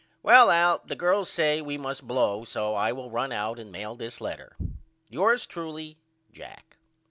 Well 0.23 0.49
Al 0.49 0.81
the 0.83 0.95
girls 0.95 1.29
says 1.29 1.61
we 1.61 1.77
must 1.77 2.07
blow 2.07 2.43
so 2.43 2.73
I 2.73 2.91
will 2.91 3.11
run 3.11 3.31
out 3.31 3.59
and 3.59 3.71
mail 3.71 3.95
this 3.95 4.19
letter. 4.19 4.57
Yours 5.11 5.45
truly, 5.45 5.99
JACK. 6.31 6.79